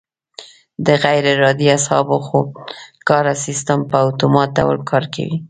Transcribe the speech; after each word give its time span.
د 0.85 0.87
غیر 1.03 1.23
ارادي 1.35 1.67
اعصابو 1.73 2.15
خودکاره 2.27 3.33
سیستم 3.45 3.79
په 3.91 3.97
اتومات 4.09 4.49
ډول 4.57 4.77
کار 4.89 5.03
کوي. 5.15 5.37